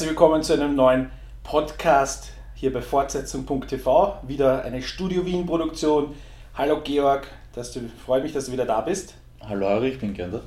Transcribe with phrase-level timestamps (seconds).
[0.00, 1.10] Herzlich willkommen zu einem neuen
[1.42, 4.20] Podcast hier bei Fortsetzung.tv.
[4.26, 6.14] Wieder eine Studio Wien Produktion.
[6.54, 9.12] Hallo Georg, dass du, freue mich, dass du wieder da bist.
[9.46, 10.40] Hallo Ari, ich bin Gender.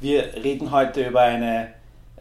[0.00, 1.68] Wir reden heute über eine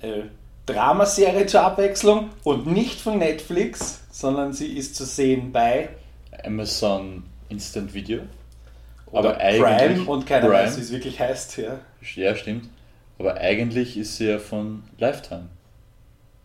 [0.02, 0.22] äh,
[0.68, 5.90] Dramaserie zur Abwechslung und nicht von Netflix, sondern sie ist zu sehen bei
[6.46, 8.22] Amazon Instant Video.
[9.12, 10.64] Oder Prime und keiner Prime.
[10.64, 11.58] weiß, wie es wirklich heißt.
[11.58, 11.80] Ja.
[12.16, 12.70] ja, stimmt.
[13.18, 15.50] Aber eigentlich ist sie ja von Lifetime.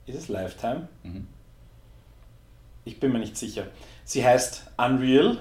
[0.06, 0.88] Ist es Lifetime?
[1.02, 1.26] Mhm.
[2.84, 3.66] Ich bin mir nicht sicher.
[4.04, 5.38] Sie heißt Unreal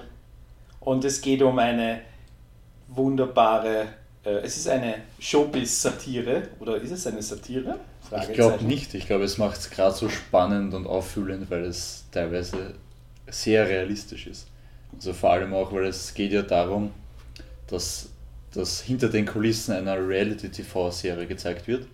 [0.80, 2.00] und es geht um eine
[2.88, 3.88] wunderbare,
[4.24, 7.78] äh, es ist eine Showbiz-Satire oder ist es eine Satire?
[8.22, 8.94] Ich glaube nicht.
[8.94, 12.74] Ich glaube, es macht es gerade so spannend und auffühlend, weil es teilweise
[13.28, 14.48] sehr realistisch ist.
[14.94, 16.92] Also vor allem auch, weil es geht ja darum,
[17.66, 18.10] dass
[18.52, 21.86] das hinter den Kulissen einer Reality-TV-Serie gezeigt wird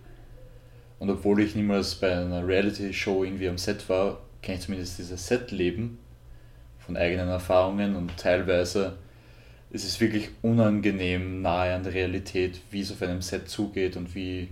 [1.01, 5.25] und obwohl ich niemals bei einer Reality-Show irgendwie am Set war, kenne ich zumindest dieses
[5.25, 5.97] Set-Leben
[6.77, 8.97] von eigenen Erfahrungen und teilweise
[9.71, 14.13] ist es wirklich unangenehm nahe an der Realität, wie es auf einem Set zugeht und
[14.13, 14.49] wie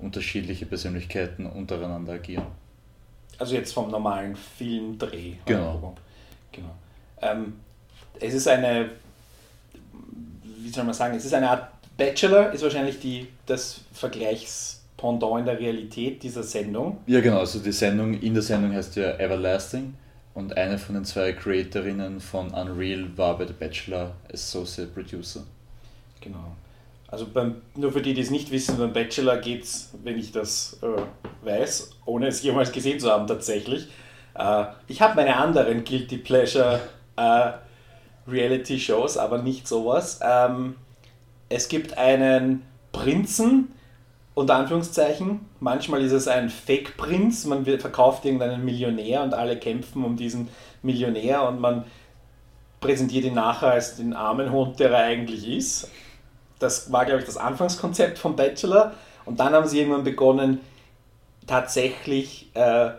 [0.00, 2.46] unterschiedliche Persönlichkeiten untereinander agieren.
[3.38, 5.34] Also jetzt vom normalen Filmdreh.
[5.46, 5.94] Genau.
[6.50, 6.74] genau.
[7.22, 7.60] Ähm,
[8.18, 8.90] es ist eine,
[10.58, 15.40] wie soll man sagen, es ist eine Art Bachelor, ist wahrscheinlich die, das Vergleichs Pendant
[15.40, 16.98] in der Realität dieser Sendung.
[17.06, 17.40] Ja, genau.
[17.40, 19.92] Also die Sendung in der Sendung heißt ja Everlasting
[20.32, 25.42] und eine von den zwei Creatorinnen von Unreal war bei The Bachelor Associate Producer.
[26.22, 26.56] Genau.
[27.08, 30.32] Also beim, nur für die, die es nicht wissen, beim Bachelor geht es, wenn ich
[30.32, 33.88] das äh, weiß, ohne es jemals gesehen zu haben tatsächlich.
[34.34, 36.80] Äh, ich habe meine anderen Guilty Pleasure
[37.16, 37.52] äh,
[38.26, 40.20] Reality Shows, aber nicht sowas.
[40.22, 40.76] Ähm,
[41.50, 43.68] es gibt einen Prinzen,
[44.34, 45.40] unter Anführungszeichen.
[45.60, 50.48] Manchmal ist es ein Fake-Prinz, man verkauft irgendeinen Millionär und alle kämpfen um diesen
[50.82, 51.84] Millionär und man
[52.80, 55.88] präsentiert ihn nachher als den armen Hund, der er eigentlich ist.
[56.58, 58.92] Das war, glaube ich, das Anfangskonzept vom Bachelor.
[59.24, 60.60] Und dann haben sie irgendwann begonnen,
[61.46, 62.90] tatsächlich äh,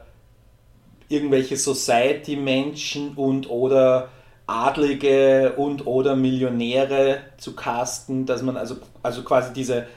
[1.07, 4.09] irgendwelche Society-Menschen und oder
[4.47, 9.87] Adlige und oder Millionäre zu casten, dass man also, also quasi diese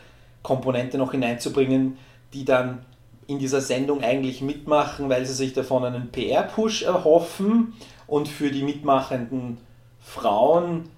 [0.48, 1.98] Komponente noch hineinzubringen,
[2.32, 2.78] die dann
[3.26, 7.74] in dieser Sendung eigentlich mitmachen, weil sie sich davon einen PR-Push erhoffen.
[8.06, 9.58] Und für die mitmachenden
[10.00, 10.88] Frauen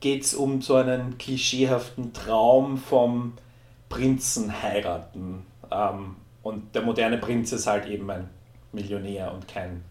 [0.00, 3.32] geht es um so einen klischeehaften Traum vom
[3.88, 5.46] Prinzen heiraten.
[5.70, 8.28] Ähm, und der moderne Prinz ist halt eben ein
[8.72, 9.82] Millionär und kein.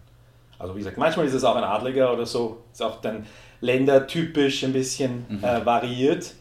[0.60, 3.26] Also wie gesagt, manchmal ist es auch ein Adliger oder so, ist auch dann
[3.62, 5.44] ländertypisch ein bisschen mhm.
[5.44, 6.36] äh, variiert.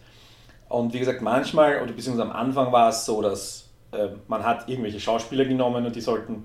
[0.69, 4.69] Und wie gesagt, manchmal, oder beziehungsweise am Anfang war es so, dass äh, man hat
[4.69, 6.45] irgendwelche Schauspieler genommen und die sollten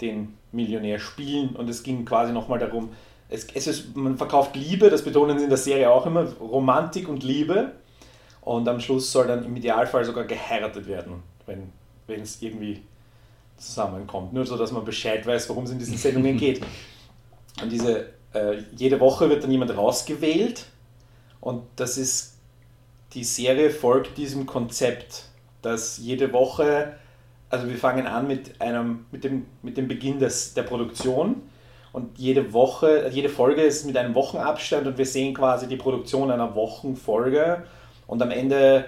[0.00, 2.90] den Millionär spielen und es ging quasi nochmal darum,
[3.28, 7.08] es, es ist, man verkauft Liebe, das betonen sie in der Serie auch immer, Romantik
[7.08, 7.72] und Liebe
[8.40, 12.82] und am Schluss soll dann im Idealfall sogar geheiratet werden, wenn es irgendwie
[13.58, 14.32] zusammenkommt.
[14.32, 16.62] Nur so, dass man Bescheid weiß, worum es in diesen Sendungen geht.
[17.60, 20.66] Und diese, äh, jede Woche wird dann jemand rausgewählt
[21.40, 22.37] und das ist
[23.14, 25.24] die Serie folgt diesem Konzept,
[25.62, 26.94] dass jede Woche,
[27.50, 31.42] also wir fangen an mit, einem, mit, dem, mit dem Beginn des, der Produktion
[31.92, 36.30] und jede Woche, jede Folge ist mit einem Wochenabstand und wir sehen quasi die Produktion
[36.30, 37.64] einer Wochenfolge
[38.06, 38.84] und am Ende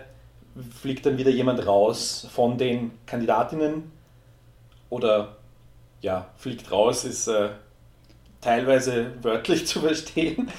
[0.81, 3.91] fliegt dann wieder jemand raus von den Kandidatinnen
[4.91, 5.37] oder
[6.03, 7.51] ja, fliegt raus, ist äh,
[8.41, 10.51] teilweise wörtlich zu verstehen.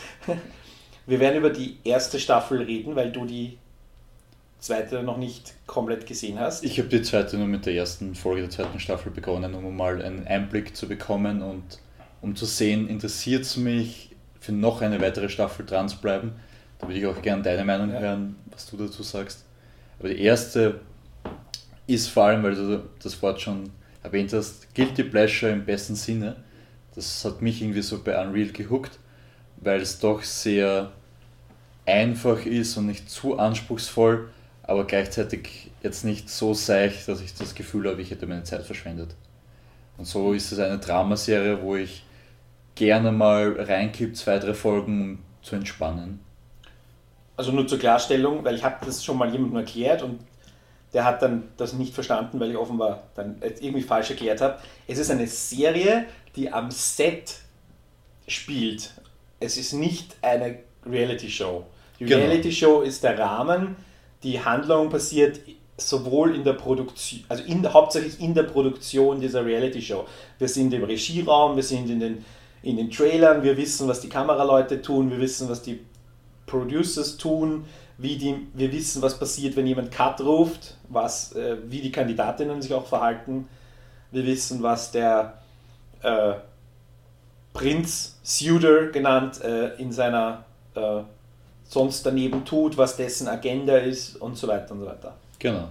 [1.12, 3.58] Wir werden über die erste Staffel reden, weil du die
[4.60, 6.64] zweite noch nicht komplett gesehen hast.
[6.64, 10.02] Ich habe die zweite nur mit der ersten Folge der zweiten Staffel begonnen, um mal
[10.02, 11.80] einen Einblick zu bekommen und
[12.22, 16.32] um zu sehen, interessiert es mich, für noch eine weitere Staffel dran zu bleiben.
[16.80, 18.00] Da würde ich auch gerne deine Meinung ja.
[18.00, 19.44] hören, was du dazu sagst.
[20.00, 20.80] Aber die erste
[21.88, 23.70] ist vor allem, weil du das Wort schon
[24.02, 26.38] erwähnt hast, Guilty Pleasure im besten Sinne.
[26.96, 28.98] Das hat mich irgendwie so bei Unreal gehuckt,
[29.58, 30.94] weil es doch sehr
[31.86, 34.30] einfach ist und nicht zu anspruchsvoll,
[34.64, 38.64] aber gleichzeitig jetzt nicht so seich, dass ich das Gefühl habe, ich hätte meine Zeit
[38.64, 39.16] verschwendet.
[39.98, 42.04] Und so ist es eine Dramaserie, wo ich
[42.76, 46.20] gerne mal reinkipp, zwei, drei Folgen, um zu entspannen.
[47.36, 50.20] Also nur zur Klarstellung, weil ich habe das schon mal jemandem erklärt und
[50.94, 54.60] der hat dann das nicht verstanden, weil ich offenbar dann irgendwie falsch erklärt habe.
[54.88, 56.06] Es ist eine Serie,
[56.36, 57.40] die am Set
[58.28, 58.92] spielt.
[59.40, 61.66] Es ist nicht eine Reality Show.
[62.00, 62.26] Die genau.
[62.26, 63.76] Reality Show ist der Rahmen,
[64.24, 65.40] die Handlung passiert
[65.90, 70.06] sowohl in der Produktion, also in, hauptsächlich in der Produktion dieser Reality-Show.
[70.38, 72.26] Wir sind im Regieraum, wir sind in den,
[72.64, 75.80] in den Trailern, wir wissen, was die Kameraleute tun, wir wissen, was die
[76.46, 77.66] Producers tun,
[77.98, 82.62] wie die, wir wissen, was passiert, wenn jemand Cut ruft, was, äh, wie die Kandidatinnen
[82.62, 83.48] sich auch verhalten.
[84.12, 85.40] Wir wissen, was der
[86.02, 86.34] äh,
[87.54, 90.46] Prinz Suitor genannt äh, in seiner
[90.76, 91.02] äh,
[91.64, 95.16] sonst daneben tut, was dessen Agenda ist und so weiter und so weiter.
[95.40, 95.70] Genau.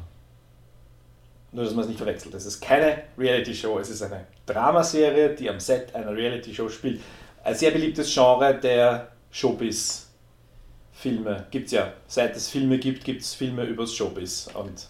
[1.52, 2.32] Nur, dass man es nicht verwechselt.
[2.34, 7.00] Es ist keine Reality-Show, es ist eine Dramaserie, die am Set einer Reality-Show spielt.
[7.42, 10.06] Ein sehr beliebtes Genre der Showbiz-Filme.
[11.50, 11.92] Gibt es ja.
[12.06, 14.48] Seit es Filme gibt, gibt es Filme übers Showbiz.
[14.54, 14.86] Und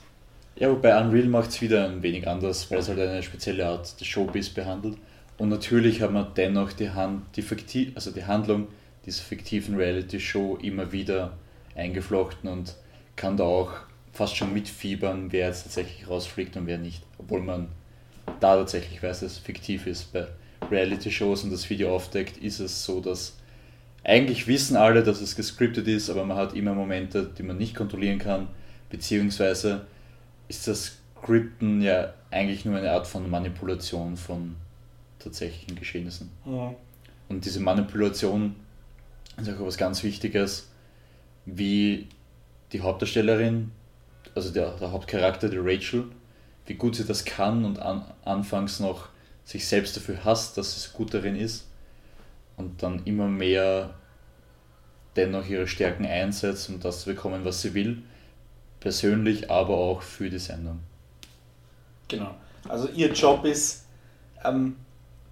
[0.56, 3.98] ja, wobei Unreal macht es wieder ein wenig anders, weil es halt eine spezielle Art
[3.98, 4.98] des Showbiz behandelt.
[5.38, 8.68] Und natürlich hat man dennoch die, Hand, die, Fiktiv, also die Handlung
[9.10, 11.36] dieser fiktiven Reality-Show immer wieder
[11.74, 12.76] eingeflochten und
[13.16, 13.72] kann da auch
[14.12, 17.02] fast schon mitfiebern, wer jetzt tatsächlich rausfliegt und wer nicht.
[17.18, 17.68] Obwohl man
[18.38, 20.12] da tatsächlich weiß, dass es fiktiv ist.
[20.12, 20.26] Bei
[20.70, 23.36] Reality-Shows und das Video aufdeckt, ist es so, dass
[24.04, 27.74] eigentlich wissen alle, dass es gescriptet ist, aber man hat immer Momente, die man nicht
[27.74, 28.48] kontrollieren kann,
[28.88, 29.86] beziehungsweise
[30.48, 34.56] ist das Skripten ja eigentlich nur eine Art von Manipulation von
[35.18, 36.30] tatsächlichen Geschehnissen.
[36.46, 36.74] Ja.
[37.28, 38.56] Und diese Manipulation
[39.42, 40.68] ist auch was ganz Wichtiges,
[41.46, 42.08] wie
[42.72, 43.72] die Hauptdarstellerin
[44.34, 46.04] also der, der Hauptcharakter, die Rachel,
[46.66, 49.08] wie gut sie das kann und an, anfangs noch
[49.44, 51.66] sich selbst dafür hasst, dass sie gut darin ist
[52.56, 53.94] und dann immer mehr
[55.16, 58.02] dennoch ihre Stärken einsetzt, um das zu bekommen, was sie will,
[58.78, 60.80] persönlich, aber auch für die Sendung.
[62.08, 62.34] Genau.
[62.68, 63.86] Also ihr Job ist,
[64.44, 64.76] ähm,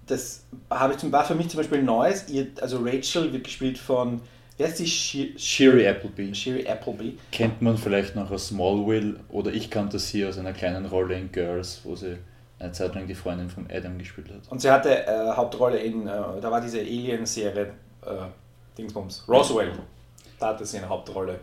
[0.09, 3.77] das habe ich zum, war für mich zum Beispiel Neues, ihr, also Rachel wird gespielt
[3.77, 4.21] von
[4.57, 6.35] Wer ist die Sherry Appleby?
[6.35, 7.17] Sherry Appleby.
[7.31, 11.31] Kennt man vielleicht noch aus Smallville oder ich kannte sie aus einer kleinen Rolle in
[11.31, 12.17] Girls, wo sie
[12.59, 14.51] eine Zeit lang die Freundin von Adam gespielt hat.
[14.51, 16.11] Und sie hatte äh, Hauptrolle in, äh,
[16.41, 17.67] da war diese Alien-Serie,
[18.05, 18.09] äh,
[18.77, 19.71] Dingsbums, Roswell.
[20.37, 21.39] Da hatte sie eine Hauptrolle.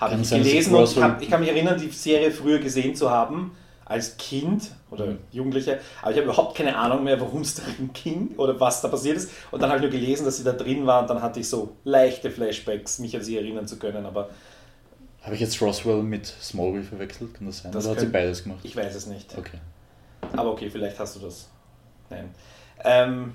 [0.00, 3.52] Habe ich gelesen und hab, ich kann mich erinnern, die Serie früher gesehen zu haben
[3.86, 5.18] als Kind oder mhm.
[5.30, 8.88] Jugendliche, aber ich habe überhaupt keine Ahnung mehr, worum es darin ging oder was da
[8.88, 9.30] passiert ist.
[9.52, 11.48] Und dann habe ich nur gelesen, dass sie da drin war und dann hatte ich
[11.48, 14.04] so leichte Flashbacks, mich an sie erinnern zu können.
[14.04, 14.28] Aber
[15.22, 17.34] habe ich jetzt Roswell mit Smallville verwechselt?
[17.34, 17.72] Kann das sein?
[17.72, 18.60] Das oder hat sie beides gemacht?
[18.64, 19.36] Ich weiß es nicht.
[19.38, 19.58] Okay.
[20.32, 21.48] Aber okay, vielleicht hast du das.
[22.10, 22.30] Nein.
[22.84, 23.34] Ähm,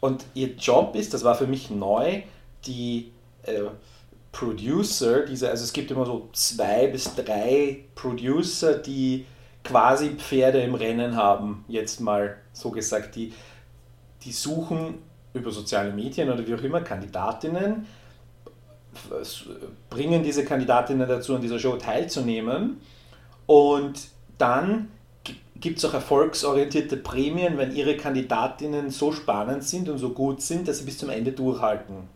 [0.00, 2.22] und ihr Job ist, das war für mich neu,
[2.66, 3.12] die
[3.42, 3.62] äh,
[4.32, 9.26] Producer, diese, also es gibt immer so zwei bis drei Producer, die
[9.62, 13.32] quasi Pferde im Rennen haben, jetzt mal so gesagt, die,
[14.24, 14.94] die suchen
[15.34, 17.86] über soziale Medien oder wie auch immer Kandidatinnen,
[19.88, 22.80] bringen diese Kandidatinnen dazu, an dieser Show teilzunehmen
[23.46, 24.00] und
[24.38, 24.88] dann
[25.62, 30.66] gibt es auch erfolgsorientierte Prämien, wenn ihre Kandidatinnen so spannend sind und so gut sind,
[30.66, 32.08] dass sie bis zum Ende durchhalten.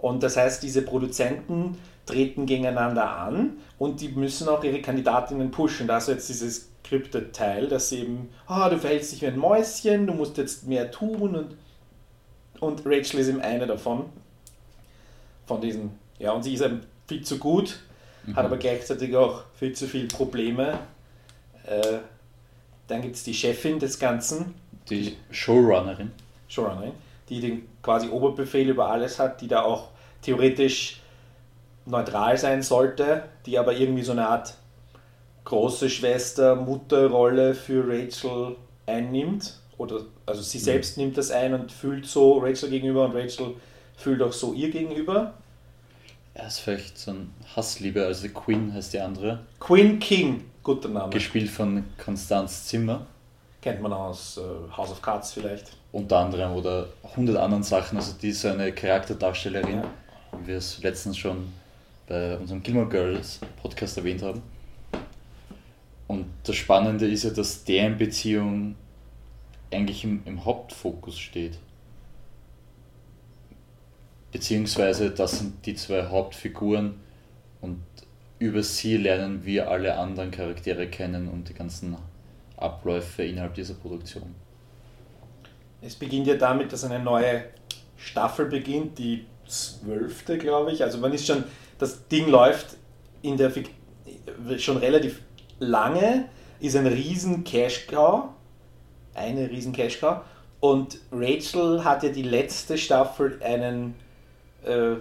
[0.00, 5.86] Und das heißt, diese Produzenten treten gegeneinander an und die müssen auch ihre Kandidatinnen pushen.
[5.86, 9.38] Da ist jetzt dieses scripted Teil, dass sie eben, ah, du verhältst dich wie ein
[9.38, 11.56] Mäuschen, du musst jetzt mehr tun und,
[12.60, 14.06] und Rachel ist eben eine davon.
[15.46, 17.80] Von diesen, ja, und sie ist eben viel zu gut,
[18.24, 18.36] mhm.
[18.36, 20.78] hat aber gleichzeitig auch viel zu viele Probleme.
[21.66, 21.98] Äh,
[22.88, 24.54] dann gibt es die Chefin des Ganzen.
[24.88, 26.10] Die Showrunnerin.
[26.48, 26.92] Showrunnerin
[27.30, 29.88] die den quasi Oberbefehl über alles hat, die da auch
[30.22, 31.00] theoretisch
[31.86, 34.54] neutral sein sollte, die aber irgendwie so eine Art
[35.44, 38.56] große Schwester, Mutterrolle für Rachel
[38.86, 39.58] einnimmt.
[39.78, 40.62] Oder also sie mhm.
[40.62, 43.54] selbst nimmt das ein und fühlt so Rachel gegenüber und Rachel
[43.96, 45.34] fühlt auch so ihr gegenüber.
[46.34, 49.40] Er ist vielleicht so ein Hassliebe, also Queen heißt die andere.
[49.58, 51.10] Queen King, guter Name.
[51.10, 53.06] Gespielt von Constance Zimmer.
[53.60, 57.98] Kennt man aus äh, House of Cards vielleicht unter anderem oder hundert anderen Sachen.
[57.98, 59.90] Also die ist eine Charakterdarstellerin, ja.
[60.40, 61.52] wie wir es letztens schon
[62.06, 64.42] bei unserem Gilmore Girls Podcast erwähnt haben.
[66.06, 68.74] Und das Spannende ist ja, dass deren Beziehung
[69.72, 71.58] eigentlich im, im Hauptfokus steht.
[74.32, 76.94] Beziehungsweise das sind die zwei Hauptfiguren
[77.60, 77.82] und
[78.38, 81.96] über sie lernen wir alle anderen Charaktere kennen und die ganzen
[82.56, 84.34] Abläufe innerhalb dieser Produktion.
[85.82, 87.44] Es beginnt ja damit, dass eine neue
[87.96, 90.82] Staffel beginnt, die zwölfte, glaube ich.
[90.82, 91.44] Also man ist schon,
[91.78, 92.76] das Ding läuft
[93.22, 93.52] in der
[94.58, 95.20] schon relativ
[95.58, 96.26] lange,
[96.60, 98.30] ist ein riesen Cash Cow,
[99.14, 100.20] eine riesen Cash Cow.
[100.60, 103.94] Und Rachel hat ja die letzte Staffel einen
[104.64, 104.96] äh,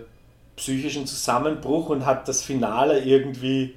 [0.55, 3.75] psychischen Zusammenbruch und hat das Finale irgendwie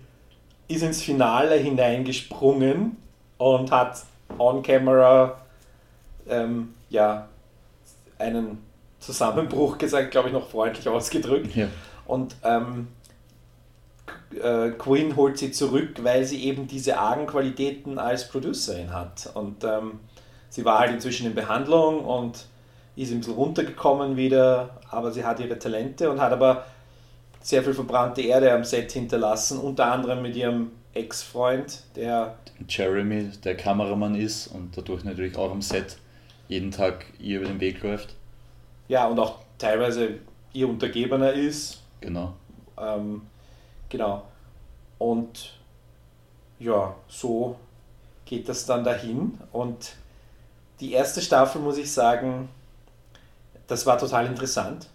[0.68, 2.97] ist ins Finale hineingesprungen
[3.38, 4.02] und hat
[4.38, 5.40] on camera
[6.28, 7.29] ähm, ja,
[8.19, 8.59] einen
[9.01, 11.57] Zusammenbruch gesagt, glaube ich, noch freundlich ausgedrückt.
[11.57, 11.69] Ja.
[12.07, 12.89] Und ähm,
[14.41, 19.31] äh, Quinn holt sie zurück, weil sie eben diese argen Qualitäten als Producerin hat.
[19.35, 20.01] Und ähm,
[20.49, 22.45] sie war halt inzwischen in Behandlung und
[22.95, 26.67] ist ein bisschen runtergekommen wieder, aber sie hat ihre Talente und hat aber
[27.41, 32.37] sehr viel verbrannte Erde am Set hinterlassen, unter anderem mit ihrem Ex-Freund, der
[32.69, 35.97] Jeremy, der Kameramann ist und dadurch natürlich auch am Set
[36.52, 38.14] jeden Tag ihr über den Weg läuft.
[38.88, 40.18] ja und auch teilweise
[40.52, 41.82] ihr Untergebener ist.
[42.00, 42.35] Genau.
[42.78, 43.23] Ähm,
[43.88, 44.25] genau.
[44.99, 45.54] Und
[46.59, 47.56] ja, so
[48.25, 49.38] geht das dann dahin.
[49.52, 49.94] Und
[50.80, 52.49] die erste Staffel, muss ich sagen,
[53.66, 54.88] das war total interessant.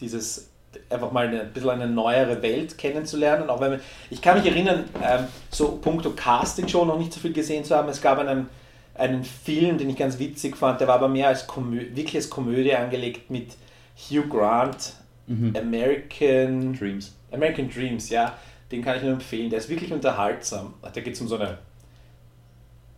[0.00, 0.48] Dieses
[0.88, 3.50] einfach mal eine, ein bisschen eine neuere Welt kennenzulernen.
[3.50, 7.20] Auch wenn man, ich kann mich erinnern, ähm, so puncto Casting schon noch nicht so
[7.20, 7.88] viel gesehen zu haben.
[7.88, 8.48] Es gab einen,
[8.94, 12.30] einen Film, den ich ganz witzig fand, der war aber mehr als Komö wirklich als
[12.30, 13.56] Komödie angelegt mit
[13.96, 14.94] Hugh Grant,
[15.26, 15.54] Mhm.
[15.56, 17.14] American Dreams.
[17.30, 18.36] American Dreams, ja,
[18.70, 19.50] den kann ich nur empfehlen.
[19.50, 20.74] Der ist wirklich unterhaltsam.
[20.82, 21.58] Da geht es um so eine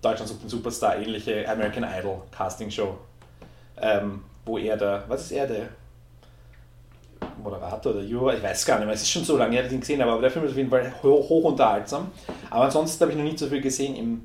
[0.01, 2.97] Deutschland sucht den Superstar ähnliche American Idol Casting Show,
[3.81, 5.69] ähm, wo er der, was ist er, der
[7.43, 9.81] Moderator oder Juror, ich weiß gar nicht mehr, es ist schon so lange, ich ihn
[9.81, 12.11] gesehen habe, aber der Film ist auf jeden Fall hoch, hoch unterhaltsam.
[12.51, 14.25] Aber ansonsten habe ich noch nicht so viel gesehen im,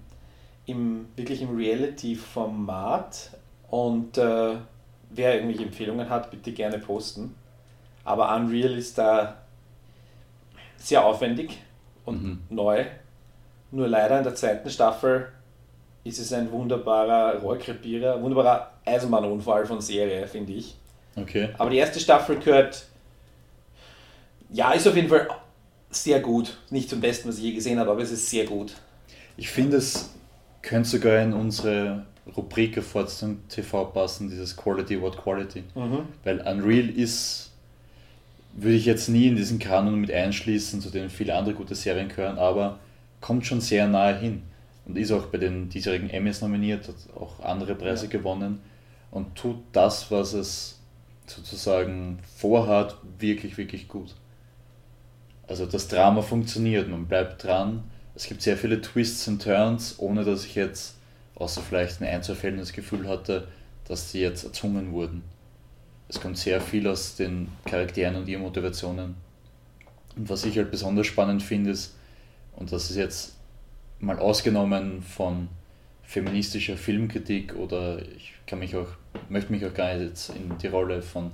[0.70, 3.32] im wirklich im Reality-Format
[3.70, 4.56] und äh,
[5.10, 7.36] wer irgendwelche Empfehlungen hat, bitte gerne posten.
[8.04, 9.38] Aber Unreal ist da
[10.78, 11.58] sehr aufwendig
[12.06, 12.40] und Mhm.
[12.50, 12.86] neu.
[13.72, 15.28] Nur leider in der zweiten Staffel
[16.04, 20.76] ist es ein wunderbarer Rohrkrepierer, ein wunderbarer Eisenbahnunfall von Serie, finde ich.
[21.16, 21.50] Okay.
[21.58, 22.86] Aber die erste Staffel gehört,
[24.52, 25.28] ja, ist auf jeden Fall
[25.92, 26.58] sehr gut.
[26.70, 28.74] Nicht zum Besten, was ich je gesehen habe, aber es ist sehr gut.
[29.38, 30.14] Ich finde, es
[30.62, 35.64] könnte sogar in unsere Rubrik auf Fortsetzung TV passen, dieses Quality What Quality.
[36.24, 37.52] Weil Unreal ist,
[38.54, 42.10] würde ich jetzt nie in diesen Kanon mit einschließen, zu denen viele andere gute Serien
[42.10, 42.80] gehören, aber
[43.22, 44.44] kommt schon sehr nahe hin
[44.86, 48.12] und ist auch bei den diesjährigen Emmys nominiert, hat auch andere Preise Ja.
[48.12, 48.60] gewonnen
[49.12, 50.80] und tut das, was es
[51.26, 54.16] sozusagen vorhat, wirklich, wirklich gut.
[55.48, 57.84] Also das Drama funktioniert, man bleibt dran.
[58.16, 60.98] Es gibt sehr viele Twists und Turns, ohne dass ich jetzt,
[61.36, 63.48] außer vielleicht in Einzelfällen, das Gefühl hatte,
[63.88, 65.24] dass die jetzt erzwungen wurden.
[66.08, 69.16] Es kommt sehr viel aus den Charakteren und ihren Motivationen.
[70.16, 71.96] Und was ich halt besonders spannend finde, ist,
[72.56, 73.36] und das ist jetzt
[74.00, 75.48] mal ausgenommen von
[76.04, 78.88] feministischer Filmkritik oder ich kann mich auch,
[79.30, 81.32] möchte mich auch gar nicht jetzt in die Rolle von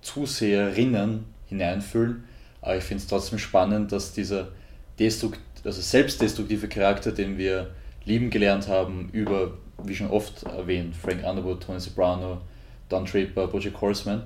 [0.00, 2.24] Zuseherinnen hineinfühlen,
[2.62, 4.48] aber ich finde es trotzdem spannend, dass dieser
[4.98, 7.70] destrukt, also selbstdestruktive Charakter, den wir
[8.04, 12.40] lieben gelernt haben, über, wie schon oft erwähnt, Frank Underwood, Tony Soprano,
[12.88, 14.22] Don Draper, Bojack Horseman,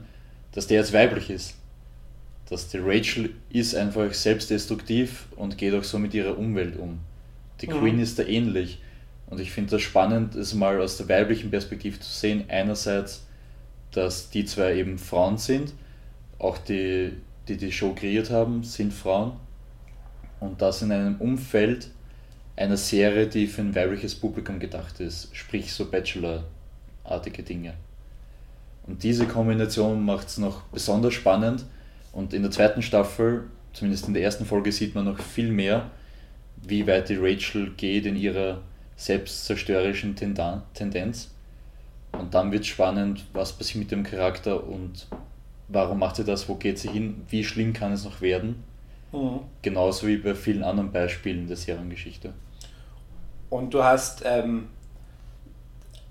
[0.53, 1.55] dass der jetzt weiblich ist.
[2.49, 6.99] Dass die Rachel ist einfach selbstdestruktiv und geht auch so mit ihrer Umwelt um.
[7.61, 7.73] Die Mhm.
[7.73, 8.81] Queen ist da ähnlich.
[9.29, 12.45] Und ich finde das spannend, es mal aus der weiblichen Perspektive zu sehen.
[12.49, 13.25] Einerseits,
[13.93, 15.73] dass die zwei eben Frauen sind,
[16.41, 17.13] auch die,
[17.47, 19.33] die die Show kreiert haben, sind Frauen.
[20.41, 21.91] Und das in einem Umfeld
[22.57, 27.75] einer Serie, die für ein weibliches Publikum gedacht ist, sprich so Bachelor-artige Dinge.
[28.87, 31.65] Und diese Kombination macht es noch besonders spannend.
[32.13, 35.91] Und in der zweiten Staffel, zumindest in der ersten Folge, sieht man noch viel mehr,
[36.63, 38.61] wie weit die Rachel geht in ihrer
[38.97, 41.31] selbstzerstörerischen Tendenz.
[42.13, 45.07] Und dann wird es spannend, was passiert mit dem Charakter und
[45.69, 48.65] warum macht sie das, wo geht sie hin, wie schlimm kann es noch werden.
[49.13, 49.41] Mhm.
[49.63, 52.33] Genauso wie bei vielen anderen Beispielen der Seriengeschichte.
[53.49, 54.69] Und du hast ähm,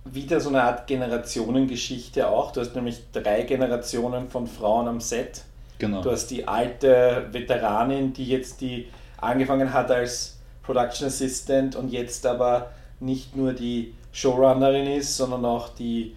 [0.06, 2.52] wieder so eine Art Generationengeschichte auch.
[2.52, 5.44] Du hast nämlich drei Generationen von Frauen am Set.
[5.78, 6.02] Genau.
[6.02, 8.88] Du hast die alte Veteranin, die jetzt die
[9.18, 15.70] angefangen hat als Production Assistant und jetzt aber nicht nur die Showrunnerin ist, sondern auch
[15.70, 16.16] die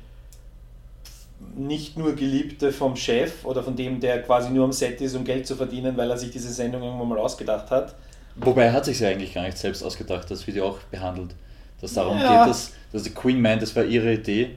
[1.56, 5.24] nicht nur Geliebte vom Chef oder von dem, der quasi nur am Set ist, um
[5.24, 7.94] Geld zu verdienen, weil er sich diese Sendung irgendwann mal ausgedacht hat.
[8.36, 11.34] Wobei er hat sich ja eigentlich gar nicht selbst ausgedacht, das wird ja auch behandelt.
[11.80, 12.44] Dass darum Ja.
[12.44, 14.50] geht, dass, dass die Queen meint, das war ihre Idee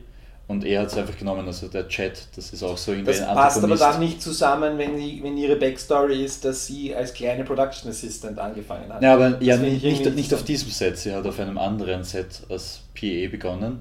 [0.47, 3.25] und er hat es einfach genommen, also der Chat, das ist auch so irgendwie Das
[3.25, 7.43] passt aber dann nicht zusammen, wenn, sie, wenn ihre Backstory ist, dass sie als kleine
[7.43, 9.01] Production Assistant angefangen hat.
[9.01, 11.57] Ja, aber Das ja, nicht, ich nicht, nicht auf diesem Set, sie hat auf einem
[11.57, 13.79] anderen Set als PA begonnen,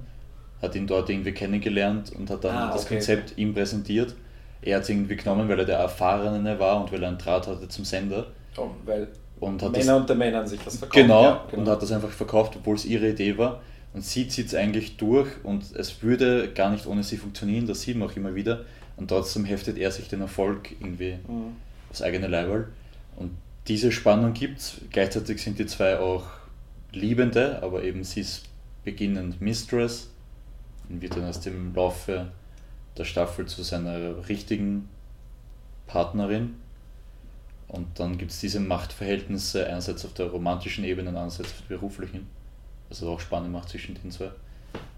[0.64, 4.14] hat ihn dort irgendwie kennengelernt und hat dann Ah, das okay, Konzept ihm präsentiert.
[4.62, 7.46] Er hat es irgendwie genommen, weil er der Erfahrene war und weil er einen Draht
[7.46, 8.26] hatte zum Sender.
[8.56, 9.08] Oh, weil
[9.40, 10.94] Und hat Männer das, unter Männern sich was verkauft.
[11.02, 13.60] genau, ja, und hat das einfach verkauft, obwohl es ihre Idee war.
[13.92, 17.82] Und sie zieht es eigentlich durch und es würde gar nicht ohne sie funktionieren, das
[17.82, 18.64] sieht man auch immer wieder.
[18.96, 21.56] Und trotzdem heftet er sich den Erfolg irgendwie Mhm.
[21.90, 22.68] aufs eigene Leiberl.
[23.16, 23.30] Und
[23.68, 24.80] diese Spannung gibt es.
[24.90, 26.24] Gleichzeitig sind die zwei auch
[26.92, 28.44] Liebende, aber eben sie ist
[28.84, 30.10] beginnend Mistress
[30.88, 32.28] und wird dann aus dem Laufe
[32.96, 34.88] der Staffel zu seiner richtigen
[35.86, 36.56] Partnerin.
[37.68, 41.76] Und dann gibt es diese Machtverhältnisse einerseits auf der romantischen Ebene und andererseits auf der
[41.76, 42.28] beruflichen.
[42.88, 44.30] Also auch spannend macht zwischen den zwei.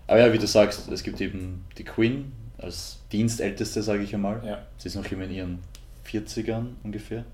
[0.07, 4.43] Aber ja, wie du sagst, es gibt eben die Queen als Dienstälteste, sage ich einmal.
[4.45, 4.59] Ja.
[4.79, 5.59] Sie ist noch immer in ihren
[6.07, 7.25] 40ern ungefähr.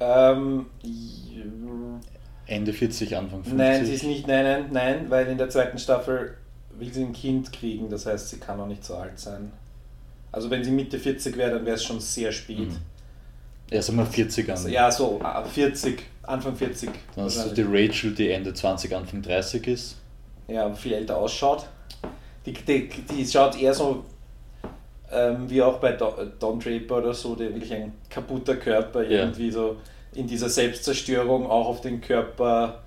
[0.00, 0.66] Ähm,
[2.46, 3.58] Ende 40, Anfang 50.
[3.58, 6.36] nein, sie ist nicht, nein, nein, nein, weil in der zweiten Staffel
[6.78, 9.52] will sie ein Kind kriegen, das heißt, sie kann auch nicht so alt sein.
[10.30, 12.58] Also wenn sie Mitte 40 wäre, dann wäre es schon sehr spät.
[12.58, 12.76] Mhm.
[13.70, 14.68] Ja, sagen wir 40 an.
[14.70, 16.90] Ja, so, ab 40, Anfang 40.
[17.14, 19.96] Dann hast du die Rachel, die Ende 20, Anfang 30 ist.
[20.46, 21.66] Ja, viel älter ausschaut.
[22.46, 24.04] Die, die, die schaut eher so
[25.12, 29.20] ähm, wie auch bei Don, Don Draper oder so, der wirklich ein kaputter Körper Ja.
[29.20, 29.76] irgendwie so
[30.14, 32.82] in dieser Selbstzerstörung auch auf den Körper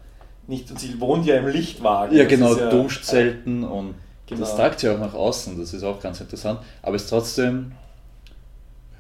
[0.48, 0.69] nicht.
[0.71, 2.15] Und sie wohnt ja im Lichtwagen.
[2.15, 3.95] Ja, Das genau, ja- duscht selten und
[4.27, 4.41] Genau.
[4.41, 6.60] das tragt sie auch nach außen, das ist auch ganz interessant.
[6.81, 7.74] Aber ist trotzdem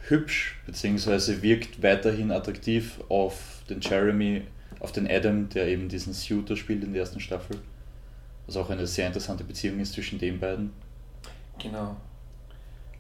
[0.07, 4.41] hübsch, beziehungsweise wirkt weiterhin attraktiv auf den Jeremy,
[4.81, 7.57] auf den Adam, der eben diesen Suitor spielt in der ersten Staffel.
[8.45, 10.73] Was auch eine sehr interessante Beziehung ist zwischen den beiden.
[11.59, 11.95] Genau.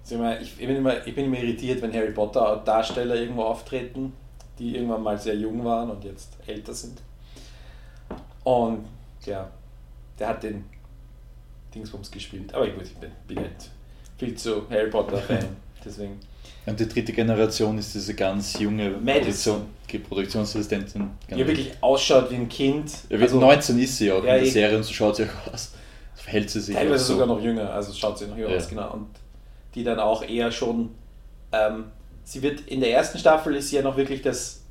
[0.05, 4.13] Ich, ich, bin immer, ich bin immer irritiert, wenn Harry Potter Darsteller irgendwo auftreten,
[4.57, 7.01] die irgendwann mal sehr jung waren und jetzt älter sind.
[8.43, 8.85] Und
[9.25, 9.49] ja,
[10.19, 10.63] der hat den
[11.73, 12.53] Dingsbums gespielt.
[12.53, 13.69] Aber gut, ich bin, bin nicht
[14.17, 15.45] viel zu Harry Potter-Fan.
[15.85, 16.19] Deswegen.
[16.65, 19.65] Und die dritte Generation ist diese ganz junge Madison.
[19.87, 21.09] Produktion, Produktionsassistentin.
[21.29, 22.91] Die wirklich ausschaut wie ein Kind.
[23.09, 24.51] Ja, Also 19 ist sie auch Ja, in der.
[24.51, 25.71] Serie und so schaut sie auch aus.
[26.15, 27.13] So verhält sie sich teilweise so.
[27.13, 28.57] sogar noch jünger, also schaut sie noch jünger Ja.
[28.57, 28.93] aus, genau.
[28.93, 29.07] Und
[29.73, 30.89] die dann auch eher schon,
[31.51, 31.85] ähm,
[32.23, 34.61] sie wird in der ersten Staffel ist sie ja noch wirklich das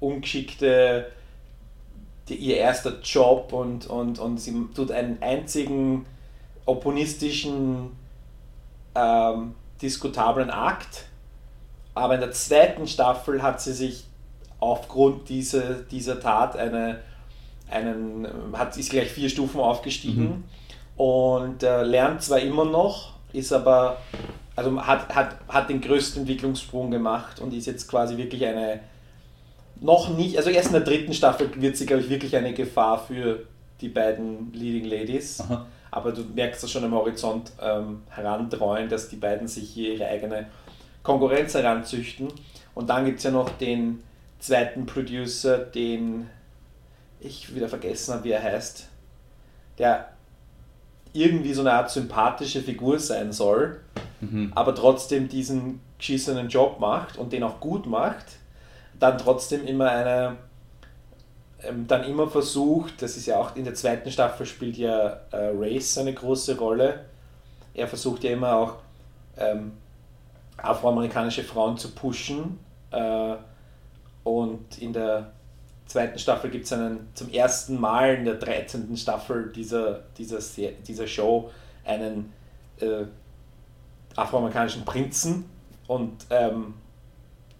[0.00, 1.06] ungeschickte,
[2.28, 6.06] die, ihr erster Job und, und, und sie tut einen einzigen
[6.66, 7.90] opponistischen,
[8.94, 11.06] ähm, diskutablen Akt.
[11.94, 14.04] Aber in der zweiten Staffel hat sie sich
[14.60, 17.00] aufgrund dieser, dieser Tat eine,
[17.70, 20.44] einen, hat, ist gleich vier Stufen aufgestiegen
[20.96, 23.98] und äh, lernt zwar immer noch, ist aber,
[24.54, 28.80] also hat, hat, hat den größten Entwicklungssprung gemacht und ist jetzt quasi wirklich eine,
[29.82, 32.98] noch nicht, also erst in der dritten Staffel wird sie, glaube ich, wirklich eine Gefahr
[33.04, 33.40] für
[33.80, 35.40] die beiden Leading Ladies.
[35.40, 35.66] Aha.
[35.90, 40.06] Aber du merkst das schon am Horizont ähm, herantreuen, dass die beiden sich hier ihre
[40.06, 40.46] eigene
[41.02, 42.28] Konkurrenz heranzüchten.
[42.74, 44.02] Und dann gibt es ja noch den
[44.38, 46.28] zweiten Producer, den
[47.20, 48.88] ich wieder vergessen habe, wie er heißt,
[49.78, 50.08] der
[51.12, 53.80] irgendwie so eine Art sympathische Figur sein soll,
[54.22, 54.52] Mhm.
[54.54, 58.24] aber trotzdem diesen geschissenen Job macht und den auch gut macht,
[59.02, 60.36] dann trotzdem immer eine,
[61.62, 65.50] ähm, dann immer versucht, das ist ja auch in der zweiten Staffel spielt ja äh,
[65.54, 67.04] Race eine große Rolle.
[67.74, 68.74] Er versucht ja immer auch
[69.38, 69.72] ähm,
[70.56, 72.58] afroamerikanische Frauen zu pushen
[72.90, 73.34] äh,
[74.24, 75.32] und in der
[75.86, 78.96] zweiten Staffel gibt es einen zum ersten Mal in der 13.
[78.96, 81.50] Staffel dieser, dieser, Se- dieser Show
[81.84, 82.32] einen
[82.80, 83.04] äh,
[84.16, 85.44] afroamerikanischen Prinzen
[85.88, 86.74] und ähm,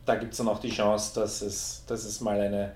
[0.04, 2.72] da gibt es dann auch die Chance, dass es, dass es mal eine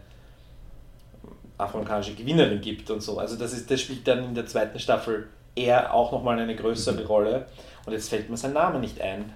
[1.59, 3.19] afroamerikanische Gewinnerin gibt und so.
[3.19, 7.01] Also das, ist, das spielt dann in der zweiten Staffel eher auch nochmal eine größere
[7.01, 7.07] Mhm.
[7.07, 7.47] Rolle
[7.87, 9.33] und jetzt fällt mir sein Name nicht ein.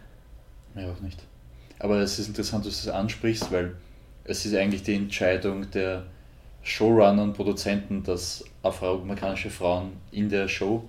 [0.75, 1.19] Ja, auch nicht.
[1.79, 3.75] Aber es ist interessant, dass du es ansprichst, weil
[4.25, 6.05] es ist eigentlich die Entscheidung der
[6.63, 10.85] Showrunner und Produzenten, dass afroamerikanische Frauen in der Show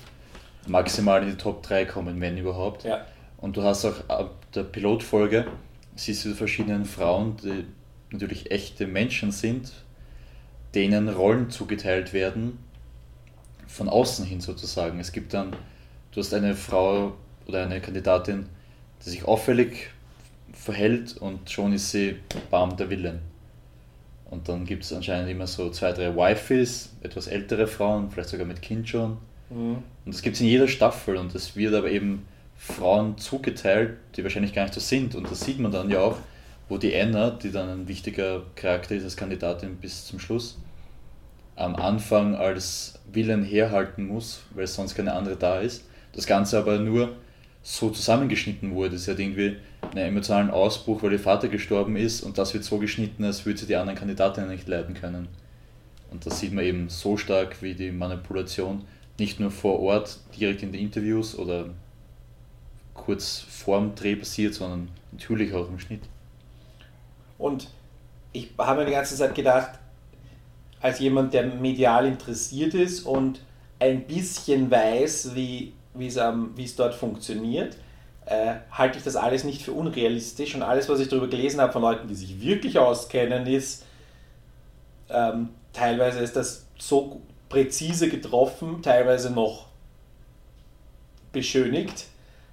[0.67, 2.83] maximal in die Top 3 kommen, wenn überhaupt.
[2.83, 3.05] Ja.
[3.37, 5.47] Und du hast auch ab der Pilotfolge,
[5.95, 7.65] siehst du verschiedenen Frauen, die
[8.12, 9.71] natürlich echte Menschen sind,
[10.75, 12.60] denen Rollen zugeteilt werden,
[13.67, 14.99] von außen hin sozusagen.
[14.99, 15.56] Es gibt dann,
[16.12, 17.13] du hast eine Frau
[17.47, 18.45] oder eine Kandidatin,
[19.04, 19.89] die sich auffällig
[20.54, 22.17] verhält und schon ist sie
[22.49, 23.19] bam der Villain.
[24.30, 28.45] Und dann gibt es anscheinend immer so zwei, drei Wifes, etwas ältere Frauen, vielleicht sogar
[28.45, 29.17] mit Kind schon.
[29.49, 29.84] Mhm.
[30.06, 32.25] Und das gibt es in jeder Staffel und es wird aber eben
[32.62, 35.15] Frauen zugeteilt, die wahrscheinlich gar nicht so sind.
[35.15, 36.17] Und das sieht man dann ja auch,
[36.69, 40.60] wo die Anna, die dann ein wichtiger Charakter ist als Kandidatin bis zum Schluss,
[41.56, 45.84] am Anfang als Villain herhalten muss, weil sonst keine andere da ist.
[46.13, 47.15] Das Ganze aber nur
[47.63, 48.97] so zusammengeschnitten wurde.
[48.97, 52.78] Sie hat irgendwie einen emotionalen Ausbruch, weil ihr Vater gestorben ist und das wird so
[52.78, 55.28] geschnitten, als würde sie die anderen Kandidatinnen nicht leiden können.
[56.12, 58.84] Und das sieht man eben so stark wie die Manipulation,
[59.17, 61.69] nicht nur vor Ort, direkt in den Interviews oder
[62.93, 66.04] kurz vorm Dreh passiert, sondern natürlich auch im Schnitt.
[67.38, 67.69] Und
[68.34, 69.80] ich habe mir die ganze Zeit gedacht,
[70.82, 73.41] als jemand, der medial interessiert ist und
[73.80, 77.77] ein bisschen weiß, wie, es dort funktioniert,
[78.25, 80.56] äh, halte ich das alles nicht für unrealistisch.
[80.56, 83.86] Und alles, was ich darüber gelesen habe von Leuten, die sich wirklich auskennen, ist,
[85.10, 89.67] ähm, teilweise ist das so präzise getroffen, teilweise noch
[91.32, 92.06] beschönigt,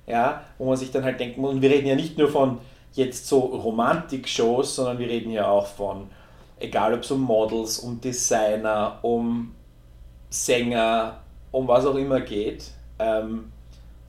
[0.08, 2.58] ja, wo man sich dann halt denken muss, und wir reden ja nicht nur von
[2.94, 6.08] jetzt so Romantik-Shows, sondern wir reden ja auch von,
[6.58, 9.54] egal ob es um Models, um Designer, um
[10.30, 11.20] Sänger,
[11.52, 12.70] um was auch immer geht.
[12.98, 13.52] Ähm,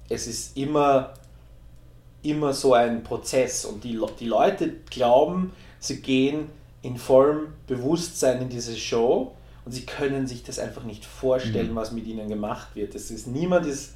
[0.10, 1.14] es ist immer,
[2.24, 6.50] immer so ein Prozess und die, die Leute glauben, sie gehen
[6.82, 9.34] in vollem Bewusstsein in diese Show
[9.66, 11.76] und sie können sich das einfach nicht vorstellen, mhm.
[11.76, 12.96] was mit ihnen gemacht wird.
[12.96, 13.94] Es ist niemand ist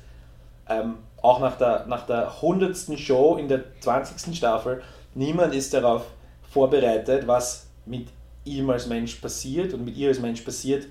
[0.70, 3.00] ähm, auch nach der, nach der 100.
[3.00, 4.36] Show in der 20.
[4.38, 4.84] Staffel,
[5.16, 6.06] niemand ist darauf
[6.52, 8.10] vorbereitet, was mit
[8.46, 10.86] ihm als Mensch passiert und mit ihr als Mensch passiert,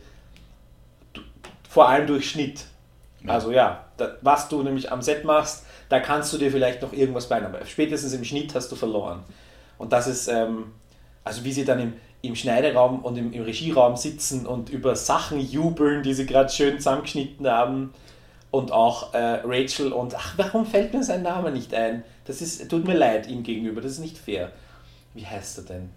[1.69, 2.65] vor allem durch Schnitt.
[3.23, 3.35] Ja.
[3.35, 6.95] Also ja, da, was du nämlich am Set machst, da kannst du dir vielleicht noch
[6.95, 9.23] irgendwas bein, aber spätestens im Schnitt hast du verloren.
[9.77, 10.73] Und das ist, ähm,
[11.25, 11.93] also wie sie dann im,
[12.23, 16.79] im Schneideraum und im, im Regieraum sitzen und über Sachen jubeln, die sie gerade schön
[16.79, 17.93] zusammengeschnitten haben
[18.53, 22.05] und auch äh, Rachel und ach, warum fällt mir sein Name nicht ein?
[22.27, 24.53] Das ist, tut mir leid ihm gegenüber, das ist nicht fair.
[25.15, 25.91] Wie heißt er denn?